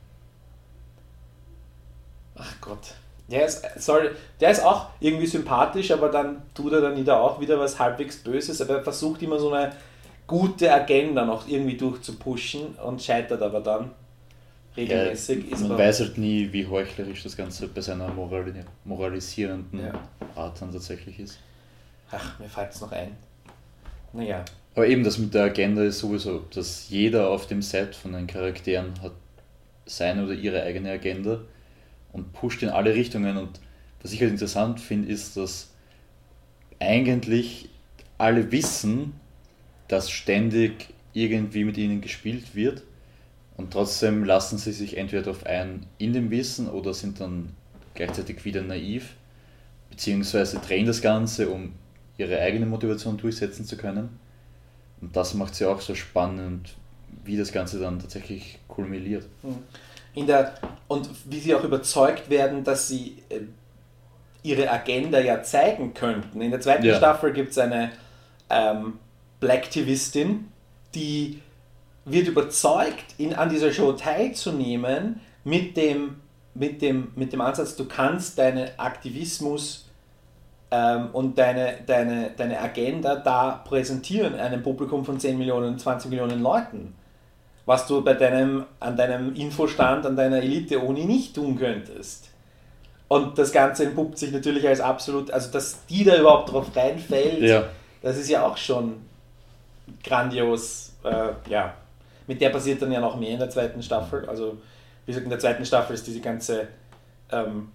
[2.36, 2.96] Ach Gott.
[3.28, 7.40] Der ist, soll, der ist auch irgendwie sympathisch, aber dann tut er dann wieder auch
[7.42, 9.74] wieder was halbwegs Böses, aber er versucht immer so eine
[10.26, 13.92] gute Agenda noch irgendwie durchzupushen und scheitert aber dann
[14.78, 15.52] regelmäßig.
[15.52, 18.14] Ja, man weiß halt nie, wie heuchlerisch das Ganze bei seiner
[18.86, 19.94] moralisierenden ja.
[20.36, 21.40] Art dann tatsächlich ist.
[22.12, 23.16] Ach, mir fällt es noch ein.
[24.14, 24.46] Naja.
[24.76, 28.28] Aber eben das mit der Agenda ist sowieso, dass jeder auf dem Set von den
[28.28, 29.14] Charakteren hat
[29.86, 31.42] seine oder ihre eigene Agenda
[32.12, 33.38] und pusht in alle Richtungen.
[33.38, 33.60] Und
[34.02, 35.72] was ich halt interessant finde, ist, dass
[36.80, 37.70] eigentlich
[38.18, 39.14] alle wissen,
[39.88, 42.84] dass ständig irgendwie mit ihnen gespielt wird
[43.58, 47.54] und trotzdem lassen sie sich entweder darauf ein in dem Wissen oder sind dann
[47.94, 49.16] gleichzeitig wieder naiv,
[49.90, 51.72] beziehungsweise drehen das Ganze, um
[52.18, 54.20] ihre eigene Motivation durchsetzen zu können.
[55.02, 56.76] Und das macht sie auch so spannend,
[57.24, 59.26] wie das Ganze dann tatsächlich kulminiert.
[59.44, 59.58] Mhm.
[60.14, 60.56] In der,
[60.88, 63.42] und wie sie auch überzeugt werden, dass sie äh,
[64.44, 66.40] ihre Agenda ja zeigen könnten.
[66.40, 66.96] In der zweiten ja.
[66.96, 67.92] Staffel gibt es eine
[68.50, 68.94] ähm,
[69.40, 70.46] Blacktivistin,
[70.94, 71.42] die
[72.06, 76.18] wird überzeugt, in, an dieser Show teilzunehmen mit dem,
[76.54, 79.85] mit, dem, mit dem Ansatz, du kannst deinen Aktivismus
[80.76, 86.42] ähm, und deine, deine, deine Agenda da präsentieren, einem Publikum von 10 Millionen, 20 Millionen
[86.42, 86.96] Leuten.
[87.66, 92.30] Was du bei deinem, an deinem Infostand, an deiner Elite-Uni nicht tun könntest.
[93.08, 97.42] Und das Ganze entpuppt sich natürlich als absolut, also dass die da überhaupt drauf reinfällt,
[97.42, 97.64] ja.
[98.02, 98.98] das ist ja auch schon
[100.04, 100.94] grandios.
[101.04, 101.74] Äh, ja,
[102.28, 104.28] mit der passiert dann ja noch mehr in der zweiten Staffel.
[104.28, 104.58] Also,
[105.06, 106.68] wie gesagt, in der zweiten Staffel ist diese ganze
[107.32, 107.70] ähm,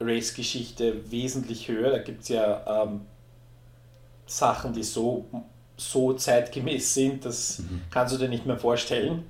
[0.00, 1.90] Race-Geschichte wesentlich höher.
[1.90, 3.02] Da gibt es ja ähm,
[4.26, 5.26] Sachen, die so,
[5.76, 7.82] so zeitgemäß sind, das mhm.
[7.90, 9.24] kannst du dir nicht mehr vorstellen,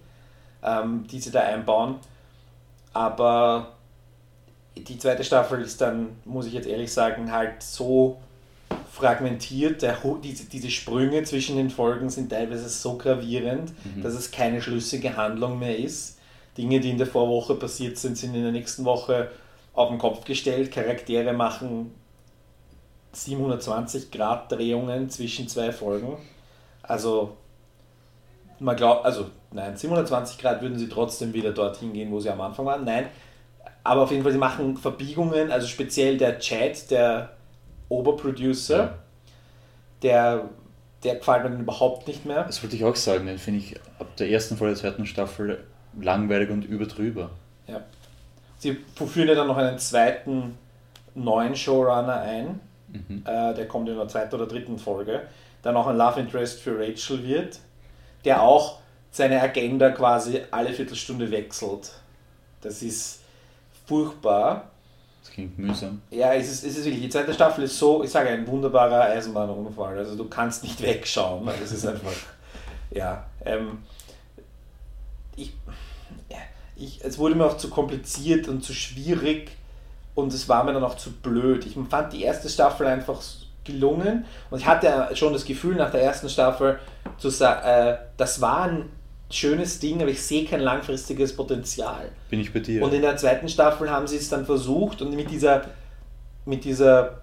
[0.62, 1.96] ähm, die sie da einbauen.
[2.92, 3.72] Aber
[4.76, 8.18] die zweite Staffel ist dann, muss ich jetzt ehrlich sagen, halt so
[8.90, 9.82] fragmentiert.
[9.82, 14.02] Der, diese, diese Sprünge zwischen den Folgen sind teilweise so gravierend, mhm.
[14.02, 16.18] dass es keine schlüssige Handlung mehr ist.
[16.58, 19.30] Dinge, die in der Vorwoche passiert sind, sind in der nächsten Woche
[19.80, 20.70] auf den Kopf gestellt.
[20.70, 21.94] Charaktere machen
[23.12, 26.16] 720 Grad Drehungen zwischen zwei Folgen.
[26.82, 27.36] Also
[28.58, 32.40] man glaubt, also nein, 720 Grad würden sie trotzdem wieder dorthin gehen, wo sie am
[32.40, 32.84] Anfang waren.
[32.84, 33.06] Nein,
[33.82, 37.30] aber auf jeden Fall, sie machen Verbiegungen, also speziell der Chat, der
[37.88, 38.94] Oberproducer, ja.
[40.02, 40.50] der,
[41.02, 42.44] der gefällt mir überhaupt nicht mehr.
[42.44, 45.64] Das wollte ich auch sagen, den finde ich ab der ersten Folge der zweiten Staffel
[45.98, 47.30] langweilig und überdrüber.
[47.66, 47.82] Ja.
[48.60, 50.58] Sie führen ja dann noch einen zweiten
[51.14, 52.60] neuen Showrunner ein.
[52.88, 53.24] Mhm.
[53.26, 55.22] Äh, der kommt in der zweiten oder dritten Folge.
[55.64, 57.58] Der noch ein Love Interest für Rachel wird.
[58.26, 58.78] Der auch
[59.10, 61.90] seine Agenda quasi alle Viertelstunde wechselt.
[62.60, 63.22] Das ist
[63.86, 64.70] furchtbar.
[65.22, 66.02] Das klingt mühsam.
[66.10, 67.04] Ja, es ist, es ist wirklich.
[67.04, 69.96] Die zweite Staffel ist so, ich sage, ein wunderbarer Eisenbahnunfall.
[69.96, 71.48] Also du kannst nicht wegschauen.
[71.64, 72.12] Es ist einfach,
[72.90, 73.24] ja.
[73.42, 73.78] Ähm,
[75.34, 75.54] ich,
[77.02, 79.50] es wurde mir auch zu kompliziert und zu schwierig
[80.14, 81.66] und es war mir dann auch zu blöd.
[81.66, 83.20] Ich fand die erste Staffel einfach
[83.64, 86.78] gelungen und ich hatte schon das Gefühl nach der ersten Staffel,
[87.18, 88.88] zu äh, das war ein
[89.30, 92.10] schönes Ding, aber ich sehe kein langfristiges Potenzial.
[92.28, 92.82] Bin ich bei dir.
[92.82, 95.62] Und in der zweiten Staffel haben sie es dann versucht und mit dieser,
[96.44, 97.20] mit dieser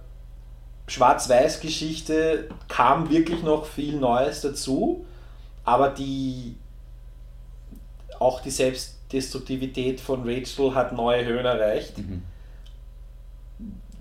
[0.86, 5.04] Schwarz-Weiß-Geschichte kam wirklich noch viel Neues dazu,
[5.64, 6.56] aber die
[8.18, 8.50] auch die
[9.10, 11.98] Selbstdestruktivität von Rachel hat neue Höhen erreicht.
[11.98, 12.22] Mhm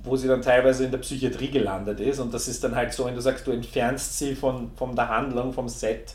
[0.07, 2.19] wo sie dann teilweise in der Psychiatrie gelandet ist.
[2.19, 5.09] Und das ist dann halt so, wenn du sagst, du entfernst sie von, von der
[5.09, 6.13] Handlung, vom Set.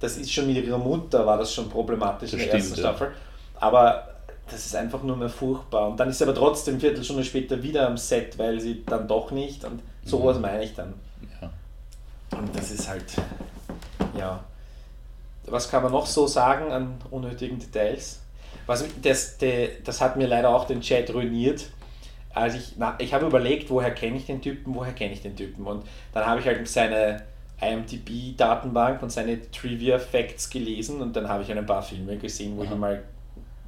[0.00, 2.80] Das ist schon mit ihrer Mutter, war das schon problematisch das in der stimmt, ersten
[2.80, 3.12] Staffel.
[3.58, 4.08] Aber
[4.50, 5.88] das ist einfach nur mehr furchtbar.
[5.88, 9.30] Und dann ist sie aber trotzdem Viertelstunde später wieder am Set, weil sie dann doch
[9.30, 9.64] nicht.
[9.64, 10.42] Und sowas mhm.
[10.42, 10.92] meine ich dann.
[11.40, 11.50] Ja.
[12.38, 13.04] Und das ist halt,
[14.18, 14.44] ja.
[15.46, 18.20] Was kann man noch so sagen an unnötigen Details?
[18.66, 19.36] Was, das,
[19.84, 21.66] das hat mir leider auch den Chat ruiniert
[22.34, 25.36] als ich, na, ich habe überlegt, woher kenne ich den Typen, woher kenne ich den
[25.36, 25.66] Typen.
[25.66, 27.22] Und dann habe ich halt seine
[27.60, 32.72] IMDb-Datenbank und seine Trivia-Facts gelesen und dann habe ich ein paar Filme gesehen, wo Aha.
[32.72, 33.04] ich mal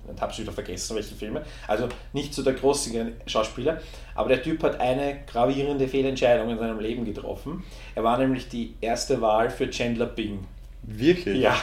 [0.08, 1.42] und habe wieder vergessen, welche Filme.
[1.66, 3.80] Also nicht so der große Schauspieler,
[4.14, 7.64] aber der Typ hat eine gravierende Fehlentscheidung in seinem Leben getroffen.
[7.96, 10.46] Er war nämlich die erste Wahl für Chandler Bing.
[10.86, 11.40] Wirklich?
[11.40, 11.56] Ja,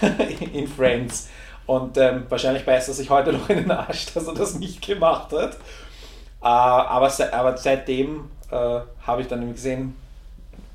[0.52, 1.28] in Friends.
[1.66, 4.84] Und ähm, wahrscheinlich beißt er sich heute noch in den Arsch, dass er das nicht
[4.84, 5.54] gemacht hat.
[6.42, 9.96] Äh, aber, se aber seitdem äh, habe ich dann gesehen,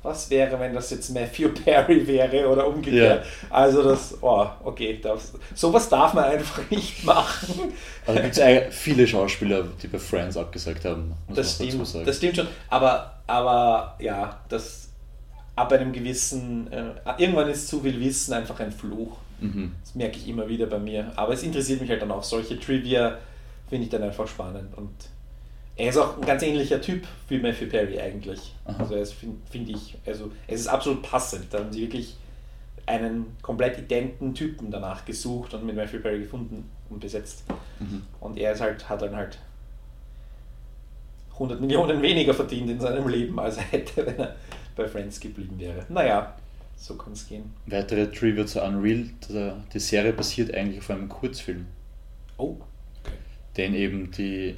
[0.02, 3.24] was wäre, wenn das jetzt Matthew Perry wäre oder umgekehrt.
[3.24, 3.48] Ja.
[3.50, 7.72] Also das, oh, okay, das, sowas darf man einfach nicht machen.
[8.06, 11.12] Also gibt es viele Schauspieler, die bei Friends abgesagt haben.
[11.28, 12.48] das stimmt, das stimmt schon.
[12.70, 14.87] Aber, aber ja, das
[15.58, 19.18] ab einem gewissen, äh, irgendwann ist zu viel Wissen einfach ein Fluch.
[19.40, 19.72] Mhm.
[19.82, 21.12] Das merke ich immer wieder bei mir.
[21.16, 22.22] Aber es interessiert mich halt dann auch.
[22.22, 23.18] Solche Trivia
[23.68, 24.90] finde ich dann einfach spannend und
[25.76, 28.52] er ist auch ein ganz ähnlicher Typ wie Matthew Perry eigentlich.
[28.64, 28.78] Aha.
[28.80, 31.46] Also es finde find ich, also es ist absolut passend.
[31.50, 32.16] Da haben sie wirklich
[32.86, 37.44] einen komplett identen Typen danach gesucht und mit Matthew Perry gefunden und besetzt.
[37.78, 38.02] Mhm.
[38.18, 39.38] Und er ist halt, hat dann halt
[41.34, 44.34] 100 Millionen weniger verdient in seinem Leben, als er hätte, wenn er
[44.78, 45.84] bei Friends geblieben wäre.
[45.90, 46.34] Naja,
[46.76, 47.52] so kann es gehen.
[47.66, 51.66] Weitere Trivia zu Unreal, die Serie basiert eigentlich auf einem Kurzfilm.
[52.38, 52.56] Oh.
[53.02, 53.12] Okay.
[53.56, 54.54] Den eben die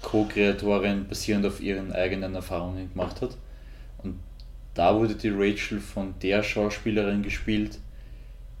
[0.00, 3.36] Co-Kreatorin basierend auf ihren eigenen Erfahrungen gemacht hat.
[4.02, 4.20] Und
[4.74, 7.78] da wurde die Rachel von der Schauspielerin gespielt,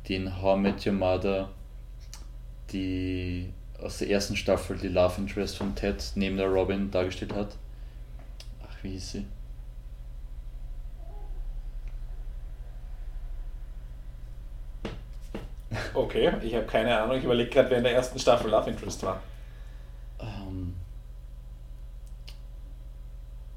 [0.08, 1.50] die in How I Met Your Mother
[2.72, 3.48] die
[3.80, 7.56] aus der ersten Staffel die Love Interest von Ted neben der Robin dargestellt hat.
[8.62, 9.26] Ach, wie hieß sie?
[15.96, 17.16] Okay, ich habe keine Ahnung.
[17.16, 19.20] Ich überlege gerade, wer in der ersten Staffel Love Interest war.
[20.20, 20.74] Ähm,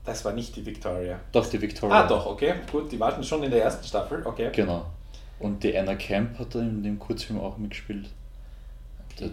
[0.05, 1.19] das war nicht die Victoria.
[1.31, 2.03] Doch, die Victoria.
[2.03, 2.55] Ah, doch, okay.
[2.71, 4.49] Gut, die warten schon in der ersten Staffel, okay.
[4.53, 4.85] Genau.
[5.39, 8.09] Und die Anna Camp hat da in dem Kurzfilm auch mitgespielt.
[9.19, 9.29] Der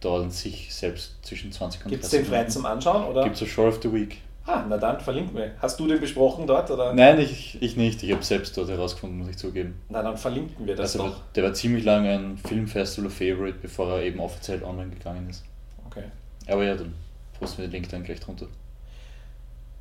[0.00, 3.12] dauert sich selbst zwischen 20 und Gibt es den frei zum Anschauen?
[3.24, 4.20] Gibt es so Show of the Week.
[4.46, 5.52] Ah, na dann, verlink mir.
[5.60, 6.70] Hast du den besprochen dort?
[6.70, 6.94] Oder?
[6.94, 8.02] Nein, ich, ich nicht.
[8.02, 9.80] Ich habe selbst dort herausgefunden, muss ich zugeben.
[9.88, 11.22] Na dann verlinken wir das also, doch.
[11.34, 15.44] Der war ziemlich lange ein Filmfestival Favorite, bevor er eben offiziell online gegangen ist.
[15.86, 16.04] Okay.
[16.46, 16.94] Aber ja, dann
[17.38, 18.46] posten wir den Link dann gleich drunter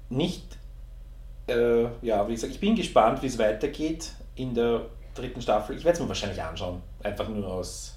[0.10, 0.58] nicht,
[1.48, 5.78] äh, ja, wie gesagt, ich bin gespannt, wie es weitergeht in der dritten Staffel.
[5.78, 7.95] Ich werde es mir wahrscheinlich anschauen, einfach nur aus.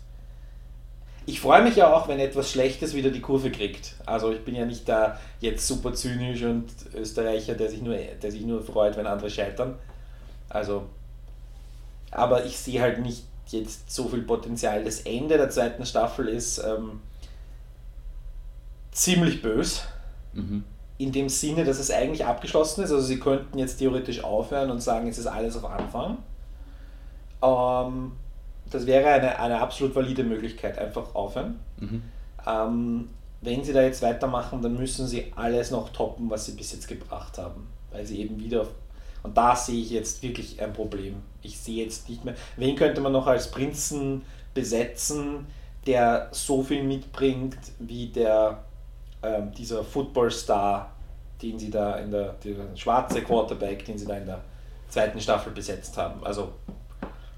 [1.29, 3.97] Ich freue mich ja auch, wenn etwas Schlechtes wieder die Kurve kriegt.
[4.07, 8.31] Also ich bin ja nicht da jetzt super zynisch und Österreicher, der sich nur, der
[8.33, 9.75] sich nur freut, wenn andere scheitern.
[10.49, 10.87] Also,
[12.11, 14.83] aber ich sehe halt nicht jetzt so viel Potenzial.
[14.85, 17.01] Das Ende der zweiten Staffel ist ähm,
[18.93, 19.83] ziemlich bös.
[20.33, 20.65] Mhm
[21.01, 22.91] in dem Sinne, dass es eigentlich abgeschlossen ist.
[22.91, 26.19] Also sie könnten jetzt theoretisch aufhören und sagen, es ist alles auf Anfang.
[27.41, 28.17] Ähm,
[28.71, 31.59] das wäre eine, eine absolut valide Möglichkeit, einfach aufhören.
[31.79, 32.03] Mhm.
[32.47, 33.09] Ähm,
[33.41, 36.89] wenn sie da jetzt weitermachen, dann müssen sie alles noch toppen, was sie bis jetzt
[36.89, 37.69] gebracht haben.
[37.91, 38.67] Weil sie eben wieder.
[39.23, 41.17] Und da sehe ich jetzt wirklich ein Problem.
[41.43, 42.35] Ich sehe jetzt nicht mehr.
[42.57, 44.23] Wen könnte man noch als Prinzen
[44.55, 45.47] besetzen,
[45.87, 48.65] der so viel mitbringt wie der
[49.23, 50.93] ähm, dieser Footballstar,
[51.43, 54.41] den sie da in der, der schwarze Quarterback, den sie da in der
[54.89, 56.25] zweiten Staffel besetzt haben.
[56.25, 56.53] Also,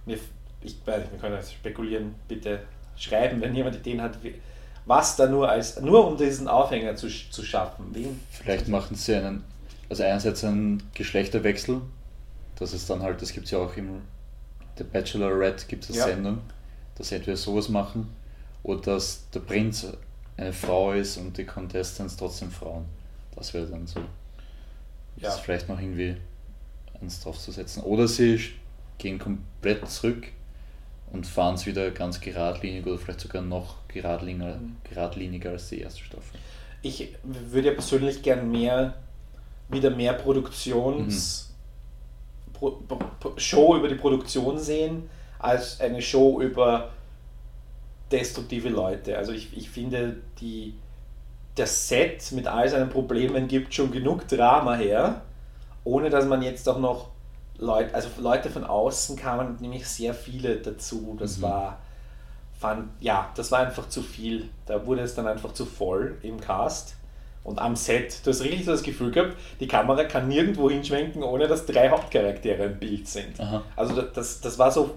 [0.06, 0.18] wir,
[0.62, 2.60] ich weiß wir können jetzt spekulieren, bitte
[2.96, 4.18] schreiben, wenn jemand Ideen hat,
[4.86, 7.86] was da nur als, nur um diesen Aufhänger zu, zu schaffen.
[7.92, 8.20] Wen?
[8.30, 9.44] Vielleicht machen sie einen,
[9.88, 11.80] also einerseits einen Geschlechterwechsel,
[12.56, 14.02] das ist dann halt, das gibt es ja auch im
[14.76, 16.06] The Bachelorette gibt es eine ja.
[16.06, 16.38] Sendung,
[16.96, 18.08] dass sie entweder sowas machen
[18.62, 19.86] oder dass der Prinz
[20.36, 22.86] eine Frau ist und die Contestants trotzdem Frauen.
[23.36, 24.00] Das wäre dann so.
[24.00, 24.06] Ja.
[25.20, 26.16] Das ist vielleicht noch irgendwie
[27.00, 27.82] eins draufzusetzen.
[27.82, 28.40] Oder sie
[28.96, 30.28] gehen komplett zurück
[31.12, 34.76] und fahren es wieder ganz geradlinig oder vielleicht sogar noch geradliniger, mhm.
[34.88, 36.38] geradliniger als die erste Staffel.
[36.82, 38.94] Ich würde ja persönlich gern mehr,
[39.68, 41.52] wieder mehr Produktions
[42.46, 42.52] mhm.
[42.52, 42.70] Pro,
[43.18, 46.90] Pro, Show über die Produktion sehen, als eine Show über
[48.10, 49.16] destruktive Leute.
[49.16, 50.74] Also ich, ich finde, die,
[51.54, 55.22] das Set mit all seinen Problemen gibt schon genug Drama her,
[55.84, 57.08] ohne dass man jetzt auch noch
[57.60, 61.16] Leute, also Leute von außen kamen nämlich sehr viele dazu.
[61.18, 61.42] Das mhm.
[61.42, 61.78] war,
[62.58, 64.48] fand, ja, das war einfach zu viel.
[64.66, 66.96] Da wurde es dann einfach zu voll im Cast
[67.44, 68.24] und am Set.
[68.24, 71.90] Du hast richtig so das Gefühl gehabt, die Kamera kann nirgendwo hinschwenken, ohne dass drei
[71.90, 73.38] Hauptcharaktere im Bild sind.
[73.38, 73.62] Aha.
[73.76, 74.96] Also das, das war so,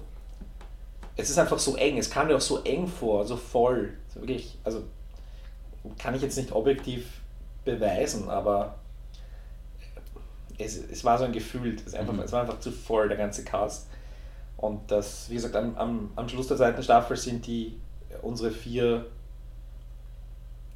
[1.17, 3.93] es ist einfach so eng, es kam mir auch so eng vor, so voll.
[4.13, 4.83] So wirklich, also
[5.97, 7.05] kann ich jetzt nicht objektiv
[7.65, 8.75] beweisen, aber
[10.57, 12.19] es, es war so ein Gefühl, es, einfach, mhm.
[12.19, 13.87] es war einfach zu voll, der ganze Cast.
[14.57, 17.77] Und das, wie gesagt, am, am, am Schluss der zweiten Staffel sind die
[18.21, 19.05] unsere vier,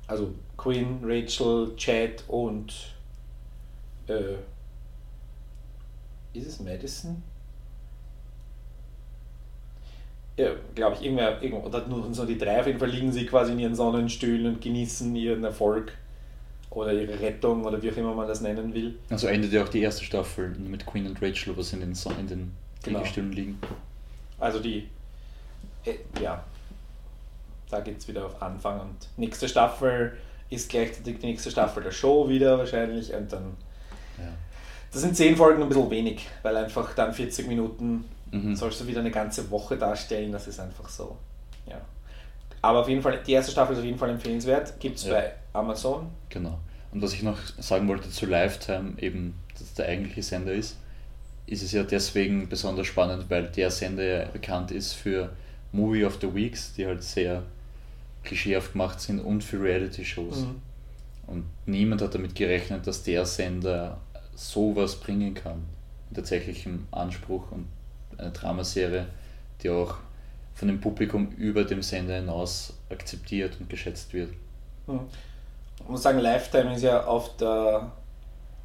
[0.08, 2.74] also Queen, Rachel, Chad und
[4.08, 4.36] äh,
[6.34, 7.22] ist es Madison?
[10.36, 13.26] Ja, glaube ich, irgendwer, irgendwo, oder nur so die drei auf jeden Fall liegen sie
[13.26, 15.94] quasi in ihren Sonnenstühlen und genießen ihren Erfolg
[16.70, 18.98] oder ihre Rettung oder wie auch immer man das nennen will.
[19.10, 22.14] Also endet ja auch die erste Staffel mit Queen und Rachel, was in den, Son
[22.20, 22.54] in den
[22.84, 23.00] genau.
[23.00, 23.60] Liegestühlen liegen.
[24.40, 24.88] Also die,
[25.86, 26.44] äh, ja,
[27.70, 30.18] da geht es wieder auf Anfang und nächste Staffel
[30.50, 33.58] ist gleichzeitig die nächste Staffel der Show wieder wahrscheinlich und dann.
[34.18, 34.34] Ja.
[34.92, 38.56] Das sind zehn Folgen ein bisschen wenig, weil einfach dann 40 Minuten mhm.
[38.56, 41.18] sollst du wieder eine ganze Woche darstellen, das ist einfach so.
[42.62, 44.80] Aber auf jeden Fall, die erste Staffel ist auf jeden Fall empfehlenswert.
[44.80, 45.14] Gibt es ja.
[45.14, 46.10] bei Amazon.
[46.30, 46.58] Genau.
[46.92, 50.78] Und was ich noch sagen wollte zu Lifetime, eben, dass der eigentliche Sender ist,
[51.46, 55.30] ist es ja deswegen besonders spannend, weil der Sender ja bekannt ist für
[55.72, 57.44] Movie of the Weeks, die halt sehr
[58.24, 60.42] klischeehaft gemacht sind und für Reality-Shows.
[60.42, 60.62] Mhm.
[61.28, 64.00] Und niemand hat damit gerechnet, dass der Sender
[64.36, 65.64] sowas bringen kann.
[66.14, 67.68] Tatsächlich Anspruch und
[68.18, 69.08] eine Dramaserie,
[69.62, 69.96] die auch
[70.58, 74.32] von dem Publikum über dem Sender hinaus akzeptiert und geschätzt wird.
[74.88, 75.02] Mhm.
[75.80, 77.92] Ich muss sagen, Lifetime ist ja auf der,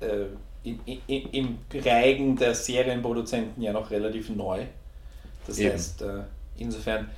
[0.00, 0.24] äh,
[0.64, 4.64] im, im, im Reigen der Serienproduzenten ja noch relativ neu.
[5.46, 5.72] Das Eben.
[5.72, 6.22] heißt, äh,
[6.56, 7.10] insofern,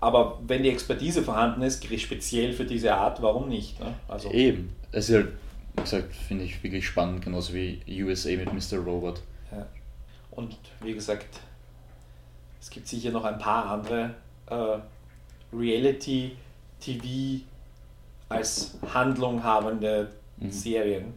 [0.00, 3.80] aber wenn die Expertise vorhanden ist, speziell für diese Art, warum nicht?
[3.80, 3.94] Ne?
[4.06, 4.76] Also, Eben.
[4.92, 5.28] Es ist halt,
[5.76, 8.78] wie gesagt, finde ich wirklich spannend, genauso wie USA mit Mr.
[8.78, 9.22] Robot.
[9.50, 9.66] Ja.
[10.30, 11.40] Und wie gesagt,
[12.64, 14.14] es gibt sicher noch ein paar andere
[14.48, 14.78] äh,
[15.54, 17.42] Reality-TV-
[18.30, 20.50] als Handlung habende mhm.
[20.50, 21.12] Serien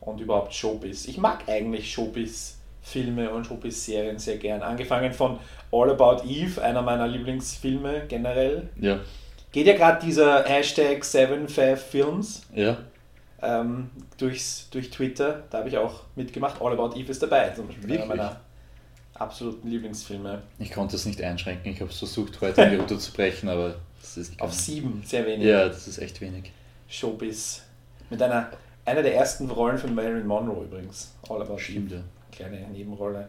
[0.00, 1.06] und überhaupt Showbiz.
[1.06, 4.62] Ich mag eigentlich Showbiz-Filme und Showbiz-Serien sehr gern.
[4.62, 5.38] Angefangen von
[5.70, 8.68] All About Eve, einer meiner Lieblingsfilme generell.
[8.76, 8.98] Ja.
[9.52, 12.78] Geht ja gerade dieser Hashtag 75films ja.
[13.40, 15.44] ähm, durchs, durch Twitter.
[15.50, 16.60] Da habe ich auch mitgemacht.
[16.60, 18.10] All About Eve ist dabei, zum Beispiel Wirklich?
[18.10, 18.40] einer meiner
[19.14, 20.42] absoluten Lieblingsfilme.
[20.58, 21.72] Ich konnte es nicht einschränken.
[21.72, 23.76] Ich habe es versucht, heute runterzubrechen, aber
[24.38, 25.46] auf sieben, sehr wenig.
[25.46, 26.52] Ja, das ist echt wenig.
[26.88, 27.62] Showbiz.
[28.10, 28.50] Mit einer,
[28.84, 31.14] einer der ersten Rollen von Marilyn Monroe übrigens.
[31.28, 32.00] All About Stimmt, ja.
[32.30, 33.28] Kleine Nebenrolle.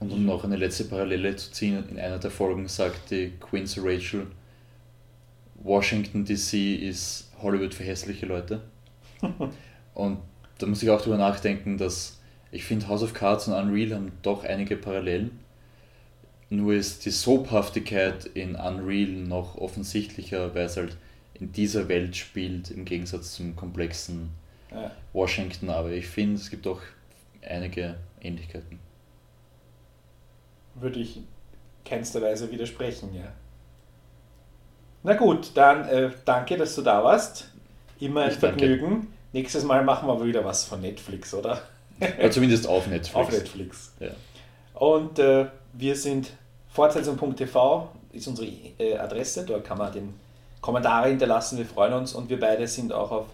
[0.00, 3.82] Und um noch eine letzte Parallele zu ziehen, in einer der Folgen sagte Queen zu
[3.84, 4.26] Rachel,
[5.62, 8.62] Washington DC ist Hollywood für hässliche Leute.
[9.94, 10.18] und
[10.58, 12.20] da muss ich auch drüber nachdenken, dass
[12.52, 15.40] ich finde House of Cards und Unreal haben doch einige Parallelen.
[16.50, 20.98] Nur ist die Soaphaftigkeit in Unreal noch offensichtlicher, weil es halt
[21.32, 24.30] in dieser Welt spielt, im Gegensatz zum komplexen
[24.70, 24.90] ja.
[25.14, 25.70] Washington.
[25.70, 26.80] Aber ich finde, es gibt auch
[27.40, 28.78] einige Ähnlichkeiten.
[30.74, 31.20] Würde ich
[31.86, 33.32] keinster Weise widersprechen, ja.
[35.02, 37.50] Na gut, dann äh, danke, dass du da warst.
[37.98, 38.90] Immer ein ich Vergnügen.
[38.90, 39.06] Danke.
[39.32, 41.62] Nächstes Mal machen wir wieder was von Netflix, oder?
[42.00, 43.14] Ja, zumindest auf Netflix.
[43.14, 43.92] Auf Netflix.
[44.00, 44.10] Ja.
[44.74, 46.32] Und äh, wir sind
[46.68, 50.14] Fortsetzung.tv ist unsere äh, Adresse, dort kann man den
[50.60, 53.26] Kommentare hinterlassen, wir freuen uns und wir beide sind auch auf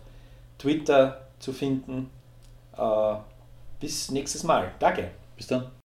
[0.59, 2.11] Twitter zu finden.
[2.77, 3.15] Äh,
[3.81, 4.73] bis nächstes Mal.
[4.79, 5.11] Danke.
[5.37, 5.78] Bis dann.